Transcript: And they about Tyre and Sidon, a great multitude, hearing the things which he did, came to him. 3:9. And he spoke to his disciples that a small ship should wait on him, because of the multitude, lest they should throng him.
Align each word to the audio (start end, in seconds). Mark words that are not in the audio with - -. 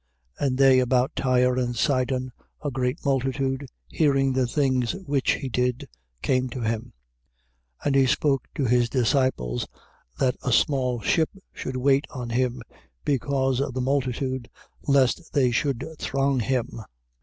And 0.39 0.57
they 0.57 0.79
about 0.79 1.15
Tyre 1.15 1.53
and 1.59 1.75
Sidon, 1.75 2.31
a 2.63 2.71
great 2.71 3.05
multitude, 3.05 3.67
hearing 3.87 4.33
the 4.33 4.47
things 4.47 4.95
which 5.05 5.33
he 5.33 5.47
did, 5.47 5.87
came 6.23 6.49
to 6.49 6.61
him. 6.61 6.93
3:9. 7.83 7.85
And 7.85 7.95
he 7.95 8.05
spoke 8.07 8.47
to 8.55 8.65
his 8.65 8.89
disciples 8.89 9.67
that 10.17 10.37
a 10.41 10.51
small 10.51 11.01
ship 11.01 11.29
should 11.53 11.77
wait 11.77 12.07
on 12.09 12.31
him, 12.31 12.63
because 13.05 13.59
of 13.59 13.75
the 13.75 13.81
multitude, 13.81 14.49
lest 14.87 15.33
they 15.33 15.51
should 15.51 15.85
throng 15.99 16.39
him. 16.39 16.81